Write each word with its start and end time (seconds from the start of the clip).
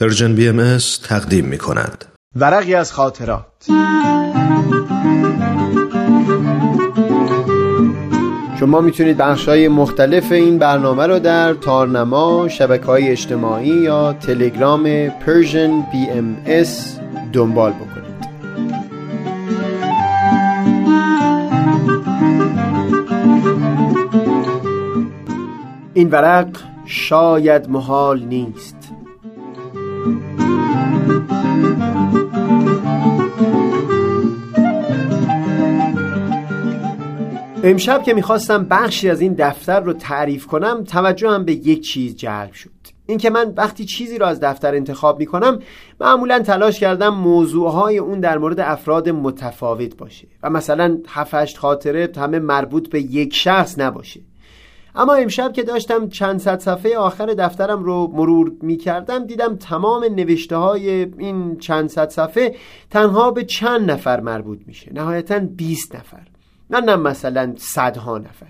Persian 0.00 0.34
BM 0.34 0.78
تقدیم 1.02 1.44
می 1.44 1.58
کند. 1.58 2.04
ورقی 2.36 2.74
از 2.74 2.92
خاطرات. 2.92 3.66
شما 8.60 8.80
می‌تونید 8.80 9.16
بخش 9.16 9.48
های 9.48 9.68
مختلف 9.68 10.32
این 10.32 10.58
برنامه 10.58 11.06
رو 11.06 11.18
در 11.18 11.54
تارنما، 11.54 12.48
شبکه 12.48 12.84
های 12.84 13.08
اجتماعی 13.08 13.68
یا 13.68 14.12
تلگرام 14.12 15.08
Persian 15.08 15.84
BM 15.92 16.36
دنبال 17.32 17.72
بکنید. 17.72 18.06
این 25.94 26.10
ورق 26.10 26.48
شاید 26.86 27.70
محال 27.70 28.20
نیست. 28.20 28.75
امشب 37.66 38.02
که 38.02 38.14
می‌خواستم 38.14 38.64
بخشی 38.64 39.10
از 39.10 39.20
این 39.20 39.34
دفتر 39.38 39.80
رو 39.80 39.92
تعریف 39.92 40.46
کنم 40.46 40.84
توجهم 40.84 41.44
به 41.44 41.52
یک 41.52 41.80
چیز 41.80 42.16
جلب 42.16 42.52
شد. 42.52 42.70
اینکه 43.06 43.30
من 43.30 43.52
وقتی 43.56 43.84
چیزی 43.84 44.18
رو 44.18 44.26
از 44.26 44.40
دفتر 44.40 44.74
انتخاب 44.74 45.18
می‌کنم 45.18 45.58
معمولا 46.00 46.38
تلاش 46.38 46.80
کردم 46.80 47.08
موضوعهای 47.08 47.98
اون 47.98 48.20
در 48.20 48.38
مورد 48.38 48.60
افراد 48.60 49.08
متفاوت 49.08 49.96
باشه 49.96 50.26
و 50.42 50.50
مثلا 50.50 50.98
هفت 51.08 51.58
خاطره 51.58 52.08
همه 52.16 52.38
مربوط 52.38 52.88
به 52.88 53.00
یک 53.00 53.34
شخص 53.34 53.78
نباشه. 53.78 54.20
اما 54.96 55.14
امشب 55.14 55.52
که 55.52 55.62
داشتم 55.62 56.08
چند 56.08 56.40
صد 56.40 56.60
صفحه 56.60 56.96
آخر 56.96 57.26
دفترم 57.26 57.82
رو 57.84 58.10
مرور 58.14 58.52
می 58.62 58.76
کردم 58.76 59.26
دیدم 59.26 59.56
تمام 59.56 60.04
نوشته 60.04 60.56
های 60.56 60.90
این 61.18 61.58
چند 61.58 61.88
صد 61.88 62.10
صفحه 62.10 62.54
تنها 62.90 63.30
به 63.30 63.44
چند 63.44 63.90
نفر 63.90 64.20
مربوط 64.20 64.58
میشه. 64.66 64.92
نهایتا 64.94 65.38
20 65.38 65.96
نفر. 65.96 66.26
نه 66.70 66.80
نه 66.80 66.96
مثلا 66.96 67.54
صدها 67.56 68.18
نفر. 68.18 68.46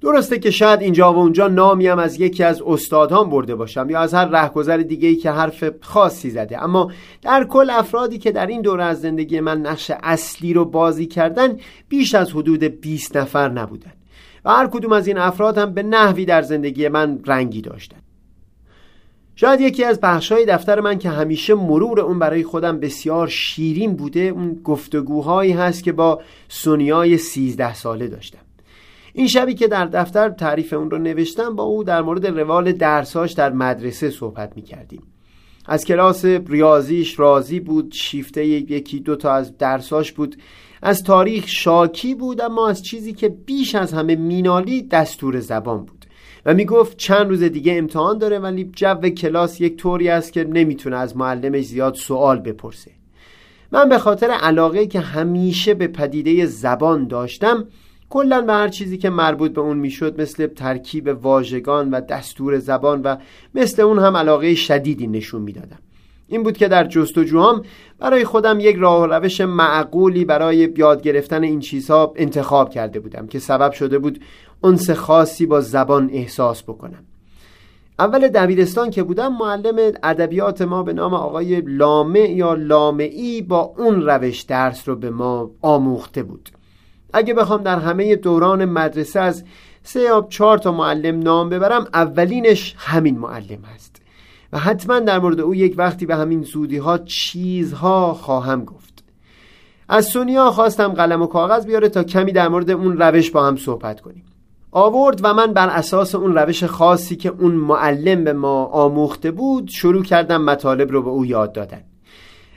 درسته 0.00 0.38
که 0.38 0.50
شاید 0.50 0.80
اینجا 0.80 1.12
و 1.12 1.16
اونجا 1.16 1.48
نامیم 1.48 1.98
از 1.98 2.20
یکی 2.20 2.44
از 2.44 2.62
استادان 2.66 3.30
برده 3.30 3.54
باشم 3.54 3.90
یا 3.90 4.00
از 4.00 4.14
هر 4.14 4.24
رهگذر 4.24 4.76
دیگه 4.76 5.08
ای 5.08 5.16
که 5.16 5.30
حرف 5.30 5.64
خاصی 5.80 6.30
زده. 6.30 6.64
اما 6.64 6.92
در 7.22 7.44
کل 7.44 7.70
افرادی 7.70 8.18
که 8.18 8.32
در 8.32 8.46
این 8.46 8.62
دوره 8.62 8.84
از 8.84 9.00
زندگی 9.00 9.40
من 9.40 9.60
نقش 9.60 9.92
اصلی 10.02 10.52
رو 10.52 10.64
بازی 10.64 11.06
کردن 11.06 11.56
بیش 11.88 12.14
از 12.14 12.30
حدود 12.30 12.64
20 12.64 13.16
نفر 13.16 13.48
نبودن. 13.48 13.92
و 14.44 14.50
هر 14.50 14.66
کدوم 14.66 14.92
از 14.92 15.06
این 15.06 15.18
افراد 15.18 15.58
هم 15.58 15.74
به 15.74 15.82
نحوی 15.82 16.24
در 16.24 16.42
زندگی 16.42 16.88
من 16.88 17.20
رنگی 17.26 17.60
داشتن. 17.60 17.96
شاید 19.36 19.60
یکی 19.60 19.84
از 19.84 20.00
بخشای 20.00 20.46
دفتر 20.46 20.80
من 20.80 20.98
که 20.98 21.10
همیشه 21.10 21.54
مرور 21.54 22.00
اون 22.00 22.18
برای 22.18 22.44
خودم 22.44 22.80
بسیار 22.80 23.28
شیرین 23.28 23.96
بوده 23.96 24.20
اون 24.20 24.60
گفتگوهایی 24.64 25.52
هست 25.52 25.84
که 25.84 25.92
با 25.92 26.22
سونیای 26.48 27.18
سیزده 27.18 27.74
ساله 27.74 28.08
داشتم. 28.08 28.38
این 29.12 29.26
شبی 29.28 29.54
که 29.54 29.68
در 29.68 29.86
دفتر 29.86 30.28
تعریف 30.28 30.72
اون 30.72 30.90
رو 30.90 30.98
نوشتم 30.98 31.56
با 31.56 31.62
او 31.62 31.84
در 31.84 32.02
مورد 32.02 32.26
روال 32.26 32.72
درساش 32.72 33.32
در 33.32 33.52
مدرسه 33.52 34.10
صحبت 34.10 34.52
می 34.56 34.62
کردیم 34.62 35.02
از 35.66 35.84
کلاس 35.84 36.24
ریاضیش 36.24 37.18
راضی 37.18 37.60
بود 37.60 37.92
شیفته 37.92 38.46
یکی 38.46 39.00
دوتا 39.00 39.32
از 39.32 39.58
درساش 39.58 40.12
بود. 40.12 40.36
از 40.82 41.02
تاریخ 41.02 41.48
شاکی 41.48 42.14
بود 42.14 42.40
اما 42.40 42.68
از 42.68 42.82
چیزی 42.82 43.12
که 43.12 43.28
بیش 43.28 43.74
از 43.74 43.92
همه 43.92 44.16
مینالی 44.16 44.82
دستور 44.82 45.40
زبان 45.40 45.84
بود. 45.84 46.06
و 46.46 46.54
می‌گفت 46.54 46.96
چند 46.96 47.28
روز 47.28 47.42
دیگه 47.42 47.78
امتحان 47.78 48.18
داره 48.18 48.38
ولی 48.38 48.70
جو 48.76 48.94
کلاس 48.94 49.60
یک 49.60 49.76
طوری 49.76 50.08
است 50.08 50.32
که 50.32 50.44
نمی‌تونه 50.44 50.96
از 50.96 51.16
معلمش 51.16 51.64
زیاد 51.64 51.94
سوال 51.94 52.38
بپرسه. 52.38 52.90
من 53.72 53.88
به 53.88 53.98
خاطر 53.98 54.30
علاقه 54.30 54.86
که 54.86 55.00
همیشه 55.00 55.74
به 55.74 55.86
پدیده 55.86 56.46
زبان 56.46 57.06
داشتم 57.06 57.64
کلا 58.10 58.40
به 58.40 58.52
هر 58.52 58.68
چیزی 58.68 58.98
که 58.98 59.10
مربوط 59.10 59.52
به 59.52 59.60
اون 59.60 59.76
می‌شد 59.76 60.20
مثل 60.20 60.46
ترکیب 60.46 61.18
واژگان 61.22 61.90
و 61.90 62.00
دستور 62.00 62.58
زبان 62.58 63.02
و 63.02 63.16
مثل 63.54 63.82
اون 63.82 63.98
هم 63.98 64.16
علاقه 64.16 64.54
شدیدی 64.54 65.06
نشون 65.06 65.42
می‌دادم. 65.42 65.78
این 66.30 66.42
بود 66.42 66.56
که 66.56 66.68
در 66.68 66.84
جستجوهام 66.84 67.62
برای 67.98 68.24
خودم 68.24 68.60
یک 68.60 68.76
راه 68.76 69.02
و 69.02 69.06
روش 69.06 69.40
معقولی 69.40 70.24
برای 70.24 70.72
یاد 70.76 71.02
گرفتن 71.02 71.42
این 71.42 71.60
چیزها 71.60 72.12
انتخاب 72.16 72.70
کرده 72.70 73.00
بودم 73.00 73.26
که 73.26 73.38
سبب 73.38 73.72
شده 73.72 73.98
بود 73.98 74.20
انس 74.64 74.90
خاصی 74.90 75.46
با 75.46 75.60
زبان 75.60 76.10
احساس 76.12 76.62
بکنم. 76.62 77.04
اول 77.98 78.28
دبیرستان 78.28 78.90
که 78.90 79.02
بودم 79.02 79.36
معلم 79.36 79.92
ادبیات 80.02 80.62
ما 80.62 80.82
به 80.82 80.92
نام 80.92 81.14
آقای 81.14 81.60
لامه 81.60 82.20
یا 82.20 82.54
لامعی 82.54 83.42
با 83.42 83.74
اون 83.76 84.02
روش 84.02 84.40
درس 84.40 84.88
رو 84.88 84.96
به 84.96 85.10
ما 85.10 85.50
آموخته 85.62 86.22
بود. 86.22 86.48
اگه 87.12 87.34
بخوام 87.34 87.62
در 87.62 87.78
همه 87.78 88.16
دوران 88.16 88.64
مدرسه 88.64 89.20
از 89.20 89.44
سه 89.82 90.00
یا 90.00 90.26
چهار 90.30 90.58
تا 90.58 90.72
معلم 90.72 91.18
نام 91.18 91.48
ببرم 91.48 91.86
اولینش 91.94 92.74
همین 92.78 93.18
معلم 93.18 93.64
هست 93.74 94.02
و 94.52 94.58
حتما 94.58 94.98
در 94.98 95.18
مورد 95.18 95.40
او 95.40 95.54
یک 95.54 95.74
وقتی 95.78 96.06
به 96.06 96.16
همین 96.16 96.42
زودی 96.42 96.76
ها 96.76 96.98
چیزها 96.98 98.14
خواهم 98.14 98.64
گفت. 98.64 99.04
از 99.88 100.06
سونیا 100.06 100.50
خواستم 100.50 100.88
قلم 100.88 101.22
و 101.22 101.26
کاغذ 101.26 101.66
بیاره 101.66 101.88
تا 101.88 102.02
کمی 102.04 102.32
در 102.32 102.48
مورد 102.48 102.70
اون 102.70 102.98
روش 102.98 103.30
با 103.30 103.46
هم 103.46 103.56
صحبت 103.56 104.00
کنیم. 104.00 104.24
آورد 104.72 105.20
و 105.22 105.34
من 105.34 105.52
بر 105.52 105.68
اساس 105.68 106.14
اون 106.14 106.34
روش 106.34 106.64
خاصی 106.64 107.16
که 107.16 107.28
اون 107.28 107.52
معلم 107.52 108.24
به 108.24 108.32
ما 108.32 108.64
آموخته 108.64 109.30
بود 109.30 109.68
شروع 109.68 110.02
کردم 110.02 110.42
مطالب 110.42 110.92
رو 110.92 111.02
به 111.02 111.10
او 111.10 111.26
یاد 111.26 111.52
دادن. 111.52 111.80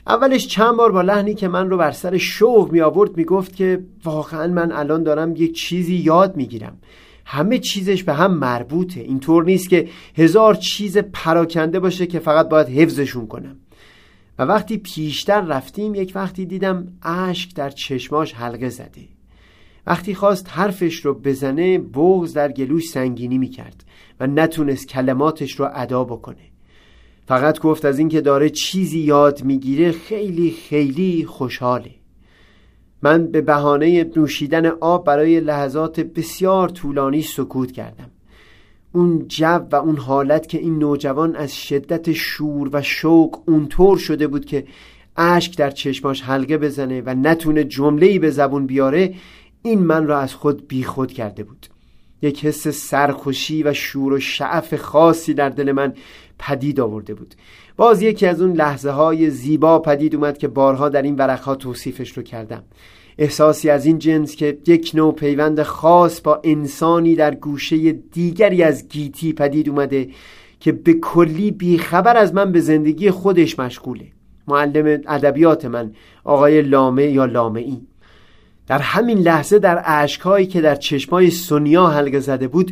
اولش 0.07 0.47
چند 0.47 0.75
بار 0.75 0.91
با 0.91 1.01
لحنی 1.01 1.33
که 1.33 1.47
من 1.47 1.69
رو 1.69 1.77
بر 1.77 1.91
سر 1.91 2.17
شوق 2.17 2.71
می 2.71 2.81
آورد 2.81 3.17
می 3.17 3.25
گفت 3.25 3.55
که 3.55 3.83
واقعا 4.03 4.47
من 4.47 4.71
الان 4.71 5.03
دارم 5.03 5.35
یک 5.35 5.55
چیزی 5.55 5.95
یاد 5.95 6.35
می 6.35 6.47
گیرم 6.47 6.77
همه 7.25 7.59
چیزش 7.59 8.03
به 8.03 8.13
هم 8.13 8.33
مربوطه. 8.33 8.99
اینطور 8.99 9.43
نیست 9.43 9.69
که 9.69 9.89
هزار 10.17 10.55
چیز 10.55 10.97
پراکنده 10.97 11.79
باشه 11.79 12.05
که 12.05 12.19
فقط 12.19 12.49
باید 12.49 12.67
حفظشون 12.67 13.27
کنم. 13.27 13.55
و 14.39 14.43
وقتی 14.43 14.77
پیشتر 14.77 15.41
رفتیم 15.41 15.95
یک 15.95 16.11
وقتی 16.15 16.45
دیدم 16.45 16.87
اشک 17.03 17.55
در 17.55 17.69
چشماش 17.69 18.33
حلقه 18.33 18.69
زده. 18.69 19.07
وقتی 19.87 20.15
خواست 20.15 20.49
حرفش 20.49 21.05
رو 21.05 21.13
بزنه 21.13 21.77
بغز 21.77 22.33
در 22.33 22.51
گلوش 22.51 22.89
سنگینی 22.89 23.37
می‌کرد 23.37 23.83
و 24.19 24.27
نتونست 24.27 24.87
کلماتش 24.87 25.59
رو 25.59 25.69
ادا 25.73 26.03
بکنه. 26.03 26.53
فقط 27.27 27.59
گفت 27.59 27.85
از 27.85 27.99
اینکه 27.99 28.21
داره 28.21 28.49
چیزی 28.49 28.99
یاد 28.99 29.43
می‌گیره 29.43 29.91
خیلی 29.91 30.51
خیلی 30.51 31.25
خوشحاله. 31.25 31.91
من 33.03 33.27
به 33.27 33.41
بهانه 33.41 34.11
نوشیدن 34.15 34.65
آب 34.65 35.05
برای 35.05 35.39
لحظات 35.39 35.99
بسیار 35.99 36.69
طولانی 36.69 37.21
سکوت 37.21 37.71
کردم. 37.71 38.09
اون 38.91 39.27
جو 39.27 39.45
و 39.71 39.75
اون 39.75 39.97
حالت 39.97 40.47
که 40.47 40.57
این 40.57 40.79
نوجوان 40.79 41.35
از 41.35 41.55
شدت 41.55 42.13
شور 42.13 42.69
و 42.73 42.81
شوق 42.81 43.39
اونطور 43.49 43.97
شده 43.97 44.27
بود 44.27 44.45
که 44.45 44.65
اشک 45.17 45.57
در 45.57 45.71
چشماش 45.71 46.21
حلقه 46.21 46.57
بزنه 46.57 47.01
و 47.05 47.13
نتونه 47.13 47.63
جمله‌ای 47.63 48.19
به 48.19 48.29
زبون 48.29 48.65
بیاره 48.65 49.13
این 49.61 49.79
من 49.79 50.07
را 50.07 50.19
از 50.19 50.33
خود 50.33 50.67
بیخود 50.67 51.11
کرده 51.11 51.43
بود. 51.43 51.67
یک 52.21 52.45
حس 52.45 52.67
سرخوشی 52.67 53.63
و 53.63 53.73
شور 53.73 54.13
و 54.13 54.19
شعف 54.19 54.75
خاصی 54.75 55.33
در 55.33 55.49
دل 55.49 55.71
من 55.71 55.93
پدید 56.39 56.79
آورده 56.79 57.13
بود. 57.13 57.35
باز 57.77 58.01
یکی 58.01 58.25
از 58.25 58.41
اون 58.41 58.53
لحظه 58.53 58.89
های 58.89 59.29
زیبا 59.29 59.79
پدید 59.79 60.15
اومد 60.15 60.37
که 60.37 60.47
بارها 60.47 60.89
در 60.89 61.01
این 61.01 61.15
ورقها 61.15 61.55
توصیفش 61.55 62.11
رو 62.11 62.23
کردم. 62.23 62.63
احساسی 63.17 63.69
از 63.69 63.85
این 63.85 63.99
جنس 63.99 64.35
که 64.35 64.57
یک 64.67 64.91
نوع 64.93 65.13
پیوند 65.13 65.63
خاص 65.63 66.21
با 66.21 66.41
انسانی 66.43 67.15
در 67.15 67.35
گوشه 67.35 67.91
دیگری 67.91 68.63
از 68.63 68.87
گیتی 68.87 69.33
پدید 69.33 69.69
اومده 69.69 70.09
که 70.59 70.71
به 70.71 70.93
کلی 70.93 71.51
بیخبر 71.51 72.17
از 72.17 72.33
من 72.33 72.51
به 72.51 72.59
زندگی 72.59 73.11
خودش 73.11 73.59
مشغوله. 73.59 74.07
معلم 74.47 75.01
ادبیات 75.07 75.65
من 75.65 75.91
آقای 76.23 76.61
لامه 76.61 77.03
یا 77.03 77.25
لامه 77.25 77.59
ای 77.59 77.81
در 78.67 78.79
همین 78.79 79.17
لحظه 79.17 79.59
در 79.59 79.77
عشقهایی 79.77 80.45
که 80.45 80.61
در 80.61 80.75
چشمای 80.75 81.29
سونیا 81.29 81.87
حلقه 81.87 82.19
زده 82.19 82.47
بود 82.47 82.71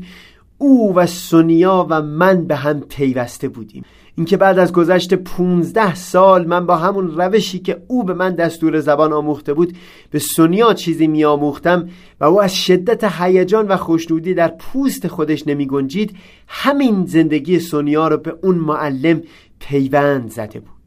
او 0.62 0.96
و 0.96 1.06
سونیا 1.06 1.88
و 1.90 2.02
من 2.02 2.46
به 2.46 2.56
هم 2.56 2.80
پیوسته 2.80 3.50
بودیم. 3.50 3.84
اینکه 4.18 4.38
بعد 4.38 4.60
از 4.60 4.74
گذشت 4.74 5.13
15 5.13 5.96
سال 5.96 6.48
من 6.48 6.66
با 6.66 6.75
همون 6.75 7.08
روشی 7.08 7.60
که 7.60 7.81
او 7.88 8.04
به 8.04 8.13
من 8.13 8.36
دستور 8.36 8.80
زبان 8.80 9.13
آموخته 9.13 9.54
بود 9.54 9.75
به 10.12 10.19
سونیا 10.19 10.74
چیزی 10.74 11.08
می 11.08 11.25
آموختم 11.25 11.90
و 12.19 12.24
او 12.24 12.42
از 12.42 12.56
شدت 12.56 13.04
هیجان 13.04 13.68
و 13.68 13.78
خوشنودی 13.78 14.34
در 14.34 14.48
پوست 14.48 15.08
خودش 15.08 15.48
نمی 15.48 15.68
گنجید 15.68 16.16
همین 16.48 17.06
زندگی 17.06 17.60
سونیا 17.60 18.07
رو 18.07 18.18
به 18.18 18.36
اون 18.44 18.56
معلم 18.56 19.22
پیوند 19.60 20.30
زده 20.30 20.60
بود. 20.60 20.81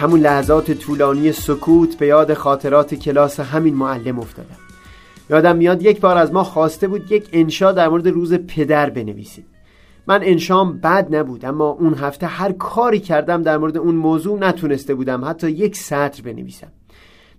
همون 0.00 0.20
لحظات 0.20 0.70
طولانی 0.70 1.32
سکوت 1.32 1.98
به 1.98 2.06
یاد 2.06 2.34
خاطرات 2.34 2.94
کلاس 2.94 3.40
همین 3.40 3.74
معلم 3.74 4.18
افتادم. 4.18 4.56
یادم 5.30 5.56
میاد 5.56 5.82
یک 5.82 6.00
بار 6.00 6.16
از 6.18 6.32
ما 6.32 6.44
خواسته 6.44 6.88
بود 6.88 7.12
یک 7.12 7.28
انشا 7.32 7.72
در 7.72 7.88
مورد 7.88 8.08
روز 8.08 8.34
پدر 8.34 8.90
بنویسیم. 8.90 9.46
من 10.06 10.20
انشام 10.22 10.78
بد 10.78 11.14
نبود 11.14 11.44
اما 11.44 11.68
اون 11.68 11.94
هفته 11.94 12.26
هر 12.26 12.52
کاری 12.52 13.00
کردم 13.00 13.42
در 13.42 13.58
مورد 13.58 13.76
اون 13.76 13.94
موضوع 13.94 14.38
نتونسته 14.38 14.94
بودم 14.94 15.24
حتی 15.24 15.50
یک 15.50 15.76
سطر 15.76 16.22
بنویسم. 16.22 16.72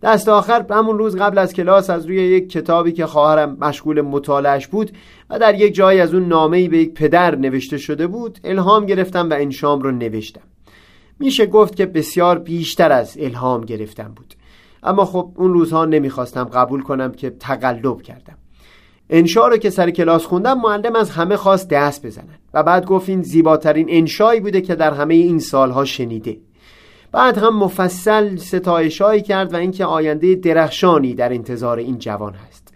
دست 0.02 0.30
آخر 0.30 0.66
همون 0.70 0.98
روز 0.98 1.16
قبل 1.16 1.38
از 1.38 1.54
کلاس 1.54 1.90
از 1.90 2.06
روی 2.06 2.18
یک 2.18 2.50
کتابی 2.50 2.92
که 2.92 3.06
خواهرم 3.06 3.58
مشغول 3.62 4.02
مطالعش 4.02 4.68
بود 4.68 4.92
و 5.30 5.40
در 5.40 5.56
یک 5.56 5.74
جایی 5.74 6.00
از 6.00 6.14
اون 6.14 6.28
نامه‌ای 6.28 6.68
به 6.68 6.78
یک 6.78 6.94
پدر 6.94 7.36
نوشته 7.36 7.78
شده 7.78 8.08
بود 8.08 8.40
الهام 8.44 8.86
گرفتم 8.86 9.30
و 9.30 9.34
انشام 9.34 9.82
رو 9.82 9.92
نوشتم. 9.92 10.51
میشه 11.22 11.46
گفت 11.46 11.76
که 11.76 11.86
بسیار 11.86 12.40
بیشتر 12.40 12.92
از 12.92 13.18
الهام 13.20 13.62
گرفتم 13.62 14.14
بود. 14.16 14.34
اما 14.84 15.06
خب 15.06 15.32
اون 15.36 15.54
روزها 15.54 15.86
نمی‌خواستم 15.86 16.44
قبول 16.44 16.82
کنم 16.82 17.12
که 17.12 17.30
تقلب 17.30 18.02
کردم. 18.02 18.38
انشا 19.10 19.48
رو 19.48 19.58
که 19.58 19.70
سر 19.70 19.90
کلاس 19.90 20.26
خوندم 20.26 20.62
معلم 20.62 20.96
از 20.96 21.10
همه 21.10 21.38
خواست 21.38 21.70
دست 21.70 22.06
بزنن. 22.06 22.40
و 22.54 22.64
بعد 22.64 22.86
گفت 22.86 23.10
این 23.10 23.22
زیباترین 23.22 23.88
انشایی 23.90 24.40
بوده 24.40 24.62
که 24.62 24.76
در 24.76 24.94
همه 24.94 25.14
این 25.14 25.40
سالها 25.40 25.86
شنیده. 25.86 26.38
بعد 27.12 27.38
هم 27.38 27.58
مفصل 27.58 28.36
ستایشهایی 28.36 29.22
کرد 29.22 29.54
و 29.54 29.58
اینکه 29.58 29.86
آینده 29.86 30.36
درخشانی 30.36 31.14
در 31.14 31.34
انتظار 31.34 31.78
این 31.78 31.98
جوان 32.00 32.34
هست. 32.34 32.74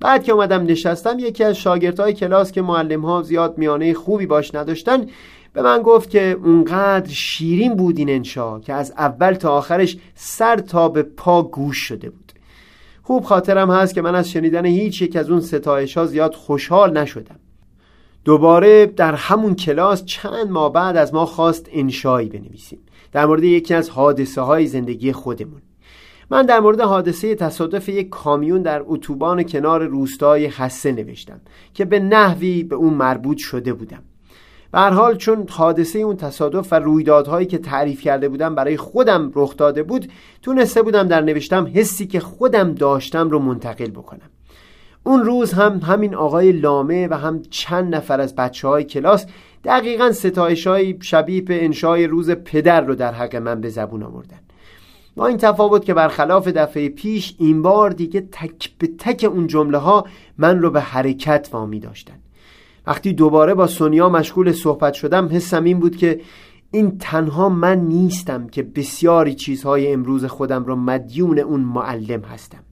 بعد 0.00 0.24
که 0.24 0.32
اومدم 0.32 0.62
نشستم 0.62 1.18
یکی 1.18 1.44
از 1.44 1.56
شاگردهای 1.56 2.12
کلاس 2.12 2.52
که 2.52 2.62
معلم 2.62 3.00
ها 3.00 3.22
زیاد 3.22 3.58
میانه 3.58 3.94
خوبی 3.94 4.26
باش 4.26 4.54
نداشتن 4.54 5.06
به 5.52 5.62
من 5.62 5.82
گفت 5.82 6.10
که 6.10 6.38
اونقدر 6.44 7.10
شیرین 7.10 7.74
بود 7.74 7.98
این 7.98 8.10
انشا 8.10 8.60
که 8.60 8.72
از 8.72 8.92
اول 8.98 9.34
تا 9.34 9.50
آخرش 9.50 9.96
سر 10.14 10.56
تا 10.56 10.88
به 10.88 11.02
پا 11.02 11.42
گوش 11.42 11.76
شده 11.76 12.10
بود. 12.10 12.32
خوب 13.02 13.24
خاطرم 13.24 13.70
هست 13.70 13.94
که 13.94 14.02
من 14.02 14.14
از 14.14 14.30
شنیدن 14.30 14.66
هیچ 14.66 15.02
یک 15.02 15.16
از 15.16 15.30
اون 15.30 15.40
ستایش 15.40 15.96
ها 15.96 16.06
زیاد 16.06 16.34
خوشحال 16.34 16.98
نشدم. 16.98 17.40
دوباره 18.24 18.86
در 18.86 19.14
همون 19.14 19.54
کلاس 19.54 20.04
چند 20.04 20.50
ماه 20.50 20.72
بعد 20.72 20.96
از 20.96 21.14
ما 21.14 21.26
خواست 21.26 21.68
انشایی 21.72 22.28
بنویسیم. 22.28 22.78
در 23.12 23.26
مورد 23.26 23.44
یکی 23.44 23.74
از 23.74 23.90
حادثه 23.90 24.40
های 24.40 24.66
زندگی 24.66 25.12
خودمون. 25.12 25.62
من 26.30 26.46
در 26.46 26.60
مورد 26.60 26.80
حادثه 26.80 27.34
تصادف 27.34 27.88
یک 27.88 28.08
کامیون 28.08 28.62
در 28.62 28.82
اتوبان 28.86 29.42
کنار 29.42 29.86
روستای 29.86 30.46
حسه 30.46 30.92
نوشتم 30.92 31.40
که 31.74 31.84
به 31.84 32.00
نحوی 32.00 32.62
به 32.62 32.74
اون 32.74 32.94
مربوط 32.94 33.36
شده 33.36 33.72
بودم. 33.72 34.02
به 34.72 34.80
حال 34.80 35.16
چون 35.16 35.46
حادثه 35.50 35.98
اون 35.98 36.16
تصادف 36.16 36.72
و 36.72 36.74
رویدادهایی 36.74 37.46
که 37.46 37.58
تعریف 37.58 38.00
کرده 38.00 38.28
بودم 38.28 38.54
برای 38.54 38.76
خودم 38.76 39.32
رخ 39.34 39.56
داده 39.56 39.82
بود 39.82 40.10
تونسته 40.42 40.82
بودم 40.82 41.08
در 41.08 41.20
نوشتم 41.20 41.70
حسی 41.74 42.06
که 42.06 42.20
خودم 42.20 42.72
داشتم 42.74 43.30
رو 43.30 43.38
منتقل 43.38 43.90
بکنم. 43.90 44.30
اون 45.04 45.22
روز 45.22 45.52
هم 45.52 45.78
همین 45.78 46.14
آقای 46.14 46.52
لامه 46.52 47.08
و 47.08 47.14
هم 47.14 47.42
چند 47.50 47.94
نفر 47.94 48.20
از 48.20 48.34
بچه 48.34 48.68
های 48.68 48.84
کلاس 48.84 49.26
دقیقا 49.64 50.12
ستایش 50.12 50.66
های 50.66 50.98
شبیه 51.00 51.40
به 51.40 51.64
انشای 51.64 52.06
روز 52.06 52.30
پدر 52.30 52.80
رو 52.80 52.94
در 52.94 53.12
حق 53.12 53.36
من 53.36 53.60
به 53.60 53.68
زبون 53.68 54.02
آوردن. 54.02 54.40
با 55.16 55.26
این 55.26 55.36
تفاوت 55.36 55.84
که 55.84 55.94
برخلاف 55.94 56.48
دفعه 56.48 56.88
پیش 56.88 57.34
این 57.38 57.62
بار 57.62 57.90
دیگه 57.90 58.20
تک 58.20 58.70
به 58.78 58.86
تک 58.98 59.24
اون 59.32 59.46
جمله 59.46 59.78
ها 59.78 60.06
من 60.38 60.58
رو 60.58 60.70
به 60.70 60.80
حرکت 60.80 61.48
وامی 61.52 61.80
داشتن. 61.80 62.21
وقتی 62.86 63.12
دوباره 63.12 63.54
با 63.54 63.66
سونیا 63.66 64.08
مشغول 64.08 64.52
صحبت 64.52 64.94
شدم 64.94 65.28
حسم 65.28 65.64
این 65.64 65.80
بود 65.80 65.96
که 65.96 66.20
این 66.70 66.98
تنها 66.98 67.48
من 67.48 67.78
نیستم 67.78 68.46
که 68.46 68.62
بسیاری 68.62 69.34
چیزهای 69.34 69.92
امروز 69.92 70.24
خودم 70.24 70.64
رو 70.64 70.76
مدیون 70.76 71.38
اون 71.38 71.60
معلم 71.60 72.20
هستم. 72.20 72.62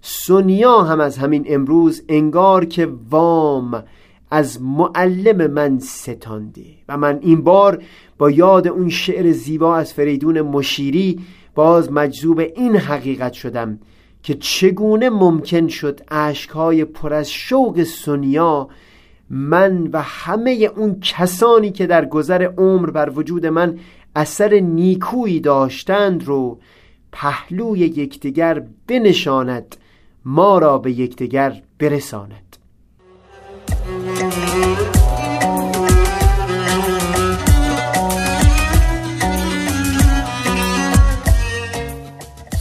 سونیا 0.00 0.82
هم 0.82 1.00
از 1.00 1.18
همین 1.18 1.44
امروز 1.48 2.02
انگار 2.08 2.64
که 2.64 2.88
وام 3.10 3.84
از 4.30 4.62
معلم 4.62 5.50
من 5.50 5.78
ستانده 5.78 6.64
و 6.88 6.96
من 6.96 7.18
این 7.22 7.42
بار 7.42 7.82
با 8.18 8.30
یاد 8.30 8.68
اون 8.68 8.88
شعر 8.88 9.32
زیبا 9.32 9.76
از 9.76 9.92
فریدون 9.92 10.40
مشیری 10.40 11.20
باز 11.54 11.92
مجذوب 11.92 12.38
این 12.38 12.76
حقیقت 12.76 13.32
شدم 13.32 13.78
که 14.22 14.34
چگونه 14.34 15.10
ممکن 15.10 15.68
شد 15.68 16.00
اشکهای 16.08 16.84
پر 16.84 17.12
از 17.12 17.30
شوق 17.30 17.82
سونیا 17.82 18.68
من 19.34 19.86
و 19.92 20.02
همه 20.02 20.70
اون 20.76 21.00
کسانی 21.00 21.70
که 21.70 21.86
در 21.86 22.04
گذر 22.04 22.42
عمر 22.58 22.90
بر 22.90 23.10
وجود 23.10 23.46
من 23.46 23.78
اثر 24.16 24.54
نیکویی 24.54 25.40
داشتند 25.40 26.24
رو 26.24 26.58
پهلوی 27.12 27.78
یکدیگر 27.78 28.62
بنشاند 28.86 29.76
ما 30.24 30.58
را 30.58 30.78
به 30.78 30.92
یکدیگر 30.92 31.62
برساند. 31.78 32.56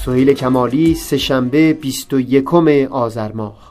سهیل 0.06 0.34
کمالی 0.34 0.96
سهشنبه 0.96 1.74
21 1.74 2.54
آذر 2.92 3.32
ماه. 3.32 3.71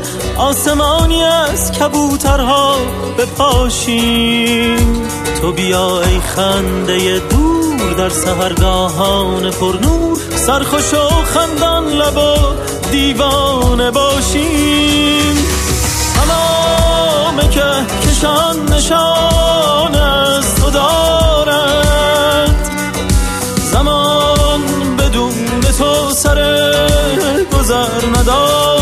آسمانی 0.37 1.23
از 1.23 1.71
کبوترها 1.71 2.75
بپاشیم 3.17 5.03
تو 5.41 5.51
بیا 5.51 6.01
ای 6.01 6.19
خنده 6.19 7.19
دور 7.19 7.93
در 7.97 8.09
سهرگاهان 8.09 9.51
پرنور 9.51 10.17
سرخوش 10.35 10.93
و 10.93 11.09
خندان 11.25 11.87
لب 11.87 12.17
و 12.17 12.35
دیوانه 12.91 13.91
باشیم. 13.91 15.45
تمام 16.15 17.49
که 17.49 17.63
کشان 18.09 18.73
نشان 18.73 19.95
از 19.95 20.55
تو 20.55 20.69
دارد. 20.69 22.55
زمان 23.71 24.61
بدون 24.99 25.61
تو 25.77 26.13
سر 26.13 26.39
گذر 27.53 28.19
ندارد. 28.19 28.80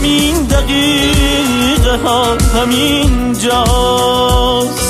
همین 0.00 0.42
دقیقه 0.42 1.96
ها 2.04 2.36
همین 2.54 3.32
جاست. 3.32 4.89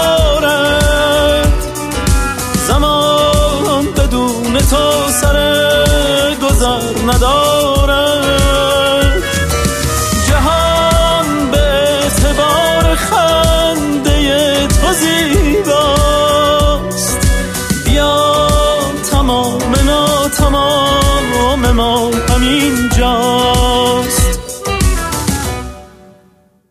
تو 4.69 5.09
سر 5.11 5.37
گذر 6.41 6.81
ندارد 7.05 8.10